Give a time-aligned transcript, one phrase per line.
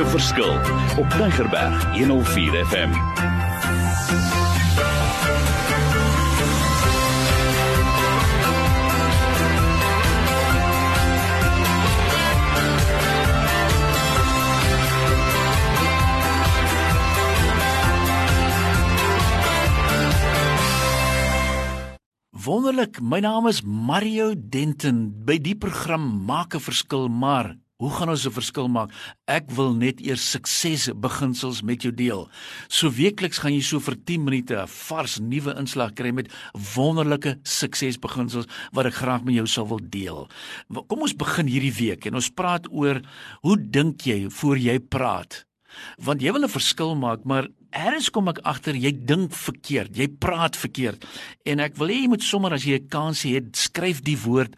[0.00, 0.54] 'n verskil
[0.96, 2.90] op Tigerberg 104 FM.
[22.30, 25.12] Wonderlik, my naam is Mario Denton.
[25.24, 28.92] By die program maak 'n verskil, maar hoe gaan ons 'n verskil maak?
[29.26, 32.28] Ek wil net eers sukses beginsels met jou deel.
[32.68, 36.28] So weekliks gaan jy so vir 10 minute 'n vars nuwe inslag kry met
[36.76, 40.28] wonderlike suksesbeginsels wat ek graag met jou sal wil deel.
[40.88, 43.00] Kom ons begin hierdie week en ons praat oor
[43.42, 45.46] hoe dink jy voor jy praat?
[45.98, 50.08] Want jy wil 'n verskil maak, maar Eers kom ek agter jy dink verkeerd, jy
[50.22, 51.04] praat verkeerd.
[51.46, 54.56] En ek wil hê jy moet sommer as jy 'n kans het, skryf die woord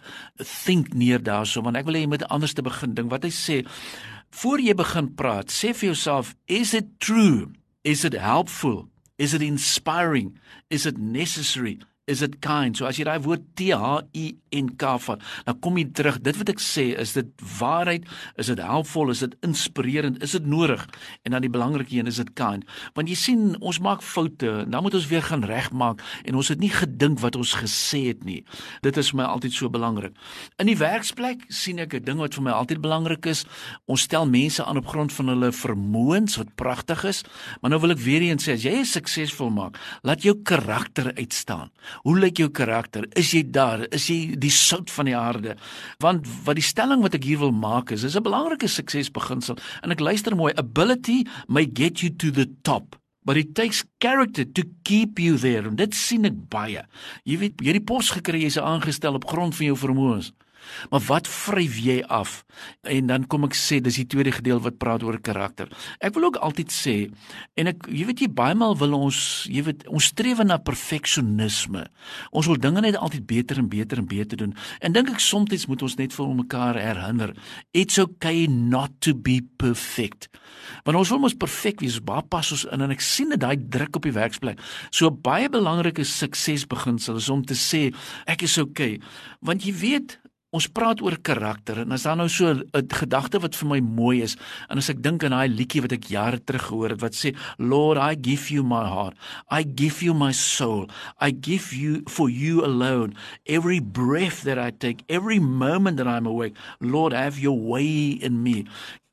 [0.65, 3.11] think neer daarso, want ek wil hê jy moet anders te begin dink.
[3.11, 3.67] Wat hy sê,
[4.31, 7.53] voor jy begin praat, sê vir jouself, is it true?
[7.85, 8.89] Is it helpful?
[9.19, 10.39] Is it inspiring?
[10.71, 11.81] Is it necessary?
[12.13, 12.77] Is it kind?
[12.77, 15.23] So as jy daai woord T H I en K van.
[15.47, 16.19] Nou kom jy terug.
[16.21, 18.05] Dit wat ek sê is dit waarheid,
[18.37, 20.85] is dit helpful, is dit inspirerend, is dit nodig?
[21.25, 22.67] En dan die belangrike een is dit kind.
[22.99, 26.61] Want jy sien, ons maak foute, dan moet ons weer gaan regmaak en ons het
[26.61, 28.43] nie gedink wat ons gesê het nie.
[28.85, 30.13] Dit is vir my altyd so belangrik.
[30.61, 33.47] In die werksplek sien ek 'n ding wat vir my altyd belangrik is.
[33.89, 37.23] Ons stel mense aan op grond van hulle vermoëns wat pragtig is,
[37.61, 41.71] maar nou wil ek weer eens sê as jy suksesvol maak, laat jou karakter uitstaan.
[42.03, 43.07] Hoe lyk jou karakter?
[43.19, 43.85] Is jy daar?
[43.95, 45.55] Is jy die sout van die aarde.
[46.03, 49.91] Want wat die stelling wat ek hier wil maak is, is 'n belangrike suksesbeginsel en
[49.91, 52.97] ek luister mooi, ability may get you to the top.
[53.25, 55.69] But it takes character to keep you there.
[55.69, 56.83] En dit sien ek baie.
[57.25, 60.33] Jy weet, jy het die pos gekry, jy's aangestel op grond van jou vermoëns.
[60.91, 62.43] Maar wat vryf jy af?
[62.89, 65.71] En dan kom ek sê dis die tweede gedeelte wat praat oor karakter.
[66.01, 66.97] Ek wil ook altyd sê
[67.59, 71.87] en ek jy weet jy baie maal wil ons jy weet ons streef na perfeksionisme.
[72.33, 74.57] Ons wil dinge net altyd beter en beter en beter doen.
[74.81, 77.33] En dink ek soms moet ons net vir mekaar herinner
[77.73, 80.29] it's okay not to be perfect.
[80.85, 83.57] Want ons wil mos perfek wees, baie pas ons in en ek sien dit daai
[83.57, 84.61] druk op die werksplek.
[84.95, 87.89] So baie belangrike suksesbeginsel is om te sê
[88.31, 88.99] ek is okay.
[89.43, 90.19] Want jy weet
[90.53, 94.21] Ons praat oor karakter en as daar nou so 'n gedagte wat vir my mooi
[94.23, 94.37] is?
[94.69, 97.35] En as ek dink aan daai liedjie wat ek jare terug gehoor het wat sê
[97.59, 99.17] Lord I give you my heart.
[99.51, 100.91] I give you my soul.
[101.19, 103.15] I give you for you alone
[103.47, 106.55] every breath that I take every moment that I'm awake.
[106.81, 108.67] Lord have your way in me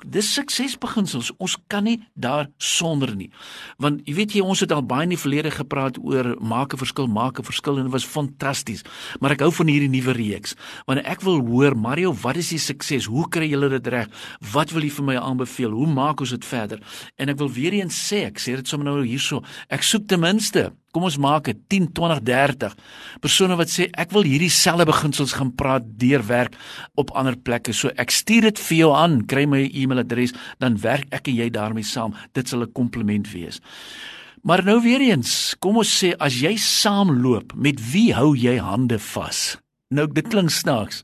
[0.06, 1.32] dis suksesbeginsels.
[1.44, 3.30] Ons kan nie daar sonder nie.
[3.82, 6.78] Want jy weet jy ons het al baie in die verlede gepraat oor maak 'n
[6.78, 8.84] verskil, maak 'n verskil en dit was fantasties.
[9.20, 10.56] Maar ek hou van hierdie nuwe reeks.
[10.86, 13.06] Want ek wil hoor Mario, wat is die sukses?
[13.06, 14.08] Hoe kry julle dit reg?
[14.52, 15.72] Wat wil jy vir my aanbeveel?
[15.72, 16.80] Hoe maak ons dit verder?
[17.18, 19.44] En ek wil weer eens sê, ek sê dit sommer nou hierso.
[19.70, 22.76] Ek soek ten minste Kom ons maak dit 10, 20, 30
[23.22, 26.56] persone wat sê ek wil hierdie selfde beginsels gaan praat deurwerk
[26.98, 27.74] op ander plekke.
[27.74, 31.50] So ek stuur dit vir jou aan, kry my e-mailadres, dan werk ek en jy
[31.54, 32.18] daarmee saam.
[32.34, 33.62] Dit sal 'n kompliment wees.
[34.42, 39.00] Maar nou weer eens, kom ons sê as jy saamloop, met wie hou jy hande
[39.00, 39.60] vas?
[39.90, 41.04] Nou dit klink snaaks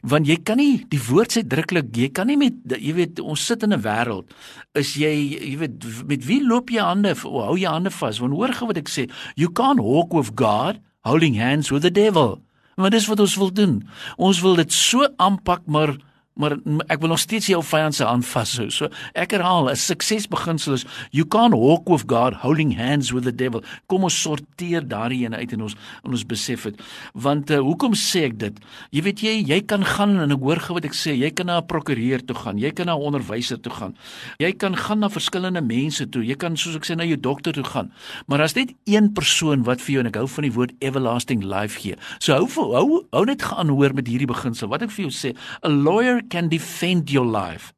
[0.00, 3.40] want jy kan nie die woord sê druklik jy kan nie met jy weet ons
[3.44, 4.32] sit in 'n wêreld
[4.72, 8.52] is jy jy weet met wie loop jy hande hou jy hande vas want hoor
[8.52, 12.40] gou wat ek sê you can't walk with god holding hands with the devil
[12.80, 13.80] maar dis wat ons wil doen.
[14.16, 15.96] Ons wil dit so aanpak maar
[16.40, 16.56] maar
[16.88, 18.70] ek wil nog steeds jou vyand se hand vashou.
[18.72, 23.34] So ek herhaal, 'n suksesbeginsel is you can't walk with God holding hands with the
[23.34, 23.62] devil.
[23.86, 26.80] Kom ons sorteer daardie een uit in ons in ons besef dit.
[27.14, 28.58] Want uh, hoekom sê ek dit?
[28.90, 31.46] Jy weet jy, jy kan gaan en ek hoor gou wat ek sê, jy kan
[31.46, 33.94] na 'n prokureur toe gaan, jy kan na 'n onderwyser toe gaan.
[34.38, 36.24] Jy kan gaan na verskillende mense toe.
[36.24, 37.92] Jy kan soos ek sê na jou dokter toe gaan.
[38.26, 41.42] Maar as net een persoon wat vir jou en ek hou van die woord everlasting
[41.42, 41.96] life gee.
[42.18, 44.68] So hou hou hou net gaan hoor met hierdie beginsel.
[44.68, 47.72] Wat ek vir jou sê, a lawyer can defend your life.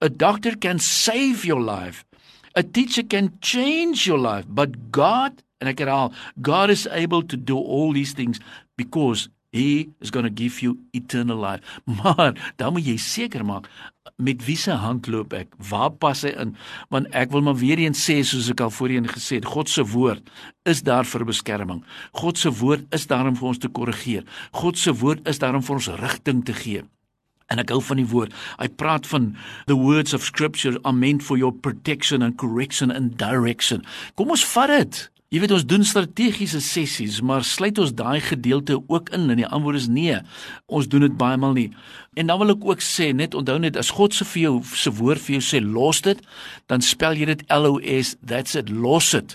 [0.00, 2.04] A doctor can save your life.
[2.54, 4.46] A teacher can change your life.
[4.48, 8.40] But God, and can all, God is able to do all these things
[8.76, 11.60] because He is going to give you eternal life.
[12.02, 13.68] Maar dan moet jy seker maak
[14.16, 15.52] met wie se hand loop ek?
[15.70, 16.54] Waar pas hy in?
[16.92, 19.84] Want ek wil maar weer eens sê soos ek al voorheen gesê het, God se
[19.84, 20.28] woord
[20.68, 21.82] is daar vir beskerming.
[22.16, 24.24] God se woord is daar om vir ons te korrigeer.
[24.56, 26.84] God se woord is daar om vir ons rigting te gee.
[27.52, 28.32] En ek hou van die woord.
[28.58, 29.34] Hy praat van
[29.70, 33.84] the words of scripture are meant for your protection and correction and direction.
[34.18, 35.04] Kom ons vat dit.
[35.34, 39.46] Jy weet ons doen strategiese sessies, maar sluit ons daai gedeelte ook in en die
[39.46, 40.20] antwoord is nee.
[40.70, 41.70] Ons doen dit baie maal nie.
[42.14, 44.92] En dan wil ek ook sê, net onthou net as God se vir jou se
[44.94, 46.22] woord vir jou sê los dit,
[46.70, 49.34] dan spel jy dit L O S, that's it, los dit.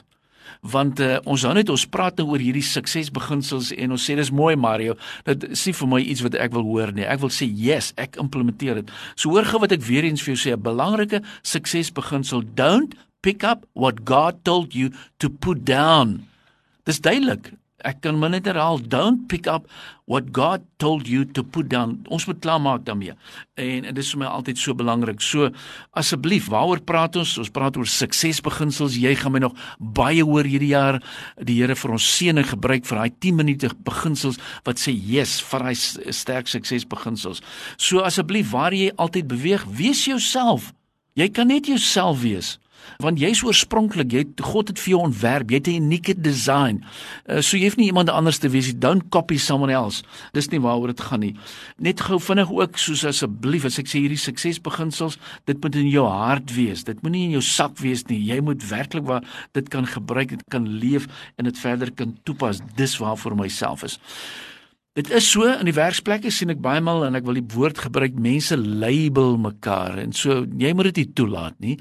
[0.61, 4.29] Want uh, ons hou net ons praat nou oor hierdie suksesbeginsels en ons sê dis
[4.29, 4.93] mooi Mario,
[5.25, 7.07] dit is nie vir my iets wat ek wil hoor nie.
[7.09, 8.91] Ek wil sê yes, ek implementeer dit.
[9.15, 13.43] So hoor gou wat ek weer eens vir jou sê, 'n belangrike suksesbeginsel, don't pick
[13.43, 16.27] up what God told you to put down.
[16.85, 17.53] Dis duidelik.
[17.87, 19.67] Ek kan maar net herhaal, don't pick up
[20.11, 22.01] what God told you to put down.
[22.11, 23.15] Ons moet klaarmaak daarmee.
[23.55, 25.21] En, en dit is vir my altyd so belangrik.
[25.23, 25.49] So
[25.97, 27.37] asseblief, waaroor praat ons?
[27.41, 28.97] Ons praat oor suksesbeginsels.
[28.99, 31.01] Jy gaan my nog baie hoor hierdie jaar
[31.39, 35.67] die Here vir ons seëning gebruik vir daai 10 minute beginsels wat sê yes, vir
[35.67, 37.43] daai sterk suksesbeginsels.
[37.77, 40.71] So asseblief, waar jy altyd beweeg, wees jouself.
[41.19, 42.55] Jy kan net jouself wees
[43.03, 46.83] want jy's oorspronklik jy God het vir jou ontwerp jy het 'n unieke design.
[47.27, 50.03] Uh, so jy hoef nie iemand anders te wees don't copy someone else.
[50.33, 51.35] Dis nie waaroor dit gaan nie.
[51.77, 56.07] Net gou vinnig ook soos asseblief as ek sê hierdie suksesbeginsels dit moet in jou
[56.07, 56.83] hart wees.
[56.83, 58.19] Dit moenie in jou sak wees nie.
[58.19, 59.23] Jy moet werklik waar
[59.53, 61.07] dit kan gebruik dit kan leef
[61.37, 62.59] en dit verder kan toepas.
[62.75, 63.99] Dis waarvoor myself is
[64.91, 67.77] Dit is so in die werksplekke sien ek baie maal en ek wil die woord
[67.79, 71.77] gebruik mense label mekaar en so jy moet dit nie toelaat nie.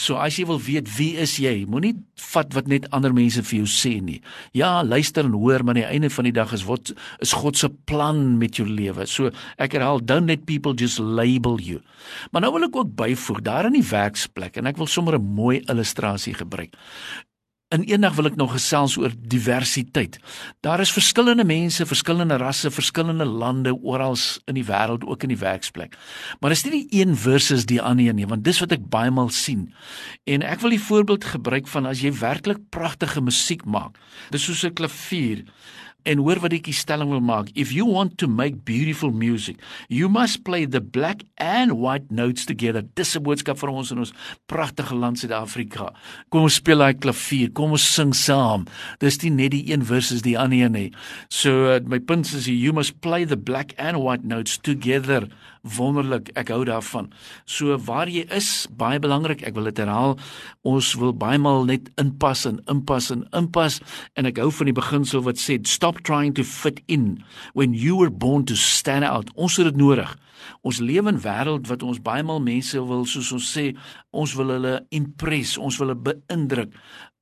[0.00, 1.92] So as jy wil weet wie is jy, moenie
[2.30, 4.22] vat wat net ander mense vir jou sê nie.
[4.56, 6.94] Ja, luister en hoor, maar aan die einde van die dag is wat
[7.24, 9.04] is God se plan met jou lewe.
[9.04, 9.28] So
[9.60, 11.84] ek herhaal, don't let people just label you.
[12.32, 15.28] Maar nou wil ek ook byvoeg daar in die werksplek en ek wil sommer 'n
[15.36, 16.72] mooi illustrasie gebruik.
[17.76, 20.16] In eendag wil ek nog gesels oor diversiteit.
[20.64, 24.16] Daar is verskillende mense, verskillende rasse, verskillende lande oral
[24.48, 25.98] in die wêreld, ook in die werksplek.
[26.40, 29.28] Maar dis nie die een versus die ander nie, want dis wat ek baie maal
[29.28, 29.66] sien.
[30.24, 34.00] En ek wil die voorbeeld gebruik van as jy werklik pragtige musiek maak.
[34.32, 35.44] Dis soos 'n klavier
[36.06, 37.50] en hoor wat ek die stelling wil maak.
[37.58, 39.58] If you want to make beautiful music,
[39.88, 42.82] you must play the black and white notes together.
[42.94, 44.12] Dis 'n boodskap vir ons in ons
[44.46, 45.92] pragtige land Suid-Afrika.
[46.30, 48.66] Kom ons speel daai klavier, kom ons sing saam.
[49.02, 50.90] Dis nie net die een versus die ander een nie.
[51.28, 55.28] So uh, my punt is you must play the black and white notes together
[55.66, 56.30] wonderlik.
[56.38, 57.10] Ek hou daarvan.
[57.44, 59.42] So waar jy is, baie belangrik.
[59.46, 60.16] Ek wil dit herhaal.
[60.66, 63.80] Ons wil baie maal net inpas en inpas en inpas
[64.14, 67.16] en ek hou van die beginsel wat sê stop trying to fit in
[67.54, 69.32] when you were born to stand out.
[69.34, 70.14] Ons het dit nodig.
[70.62, 73.74] Ons lewe in 'n wêreld wat ons baie maal mense wil soos ons sê,
[74.12, 76.70] ons wil hulle impress, ons wil hulle beïndruk.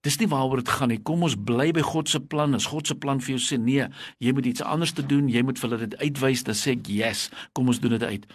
[0.04, 1.00] Dis nie waaroor dit gaan nie.
[1.00, 2.52] Kom ons bly by God se plan.
[2.56, 3.86] As God se plan vir jou sê nee,
[4.20, 6.90] jy moet iets anders te doen, jy moet vir hulle dit uitwys, dan sê ek
[6.92, 8.26] yes, kom ons doen dit uit.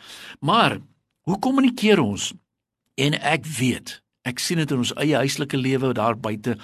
[0.42, 0.80] Maar
[1.30, 2.32] hoe kommunikeer ons?
[3.00, 6.58] En ek weet, ek sien dit in ons eie huislike lewe daar buite,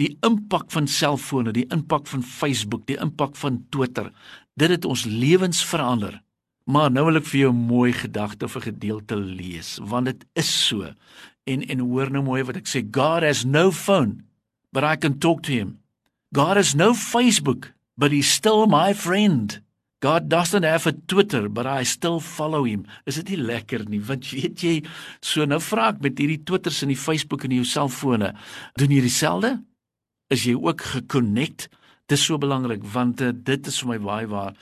[0.00, 4.10] die impak van selfone, die impak van Facebook, die impak van Twitter,
[4.58, 6.18] dit het ons lewens verander.
[6.68, 10.26] Maar nou wil ek vir jou 'n mooi gedagte of 'n gedeelte lees, want dit
[10.34, 10.92] is so.
[11.46, 14.27] En en hoor nou mooi wat ek sê, God has no phone
[14.78, 15.80] but I can talk to him.
[16.32, 19.60] God has no Facebook, but he's still my friend.
[19.98, 22.86] God doesn't have a Twitter, but I still follow him.
[23.04, 23.98] Is dit nie lekker nie?
[23.98, 24.74] Want weet jy,
[25.18, 28.30] so nou vra ek met hierdie Twitters en die Facebook en jou selfone,
[28.78, 29.56] doen jy dieselfde?
[30.30, 31.66] Is jy ook gekonnekt
[32.08, 34.54] Dis so belangrik want uh, dit is vir my baie waar.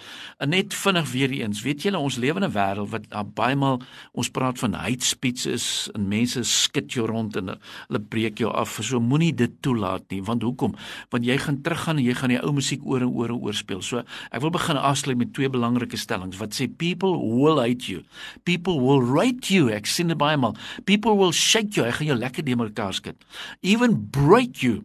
[0.43, 3.55] En net vinnig weer eens, weet julle ons lewe in 'n wêreld wat uh, baie
[3.55, 3.79] maal
[4.19, 7.55] ons praat van hate speech is en mense skit jou rond en uh,
[7.87, 8.81] hulle breek jou af.
[8.83, 10.75] So moenie dit toelaat nie want hoekom?
[11.15, 13.55] Want jy gaan teruggaan en jy gaan die ou musiek oor en oor en oor
[13.55, 13.83] speel.
[13.83, 18.03] So ek wil begin afsluit met twee belangrike stellings wat sê people will hate you.
[18.43, 19.71] People will rate you.
[19.71, 20.59] Ek sien dit baie maal.
[20.85, 21.87] People will shake you.
[21.87, 23.15] Ek gaan jou lekker de mekaar skud.
[23.63, 24.83] Even break you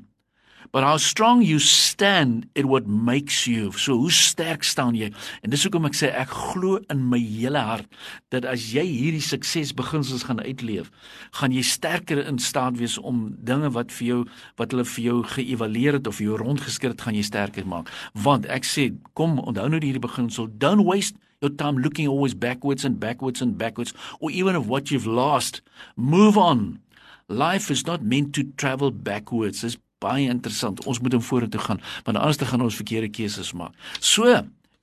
[0.72, 3.72] but how strong you stand it what makes you.
[3.72, 5.12] So hoe sterk staan jy?
[5.44, 7.90] En dis hoekom ek sê ek glo in my hele hart
[8.34, 10.92] dat as jy hierdie suksesbeginsels gaan uitleef
[11.38, 14.20] gaan jy sterker in staat wees om dinge wat vir jou
[14.60, 17.92] wat hulle vir jou geëvalueer het of jou rondgeskryf het gaan jy sterker maak.
[18.14, 22.86] Want ek sê kom onthou nou hierdie beginsel don't waste your time looking always backwards
[22.86, 25.62] and backwards and backwards or even of what you've lost
[25.96, 26.80] move on.
[27.28, 29.64] Life is not meant to travel backwards.
[29.64, 30.82] It's baie interessant.
[30.90, 33.74] Ons moet hom vorentoe gaan, want anders dan gaan ons verkeerde keuses maak.
[34.00, 34.26] So,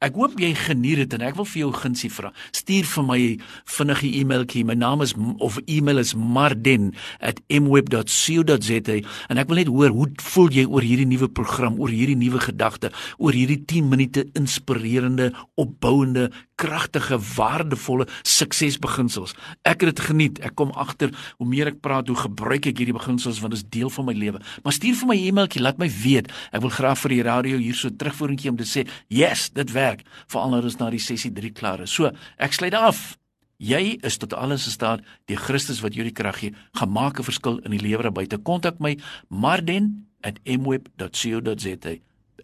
[0.05, 2.31] ek hoop jy geniet dit en ek wil vir jou gunsie vra.
[2.55, 3.39] Stuur vir my
[3.77, 4.65] vinnige e-mailtjie.
[4.67, 8.97] My naam is of e-mail is marden@mweb.co.za
[9.29, 12.39] en ek wil net hoor hoe voel jy oor hierdie nuwe program, oor hierdie nuwe
[12.39, 19.35] gedagte, oor hierdie 10 minute inspirerende, opbouende kragtige, waardevolle suksesbeginsels.
[19.62, 20.41] Ek het dit geniet.
[20.45, 23.69] Ek kom agter hoe meer ek praat, hoe gebruik ek hierdie beginsels want dit is
[23.79, 24.38] deel van my lewe.
[24.65, 26.27] Maar stuur vir my 'n e-mailtjie, laat my weet.
[26.53, 30.50] Ek wil graag vir die radio hierso terugvoeringkie om te sê, "Yes, dit werk." Veral
[30.50, 31.93] nou is na die sessie 3 klaar is.
[31.93, 33.19] So, ek sluit af.
[33.59, 36.55] Jy is tot alles in staat deur Christus wat jou die krag gee.
[36.79, 38.38] Gemaak 'n verskil in die lewe buite.
[38.38, 38.99] Kontak my
[39.29, 41.97] marden@mweb.co.za.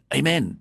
[0.09, 0.61] Amen.